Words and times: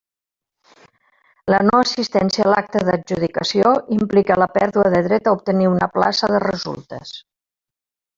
La 1.53 1.57
no 1.65 1.81
assistència 1.81 2.45
a 2.47 2.49
l'acte 2.53 2.81
d'adjudicació 2.87 3.73
implica 3.97 4.39
la 4.45 4.51
pèrdua 4.59 4.87
del 4.95 5.05
dret 5.09 5.29
a 5.29 5.35
obtenir 5.41 5.69
una 5.73 5.91
plaça 5.99 6.31
de 6.37 6.41
resultes. 6.47 7.13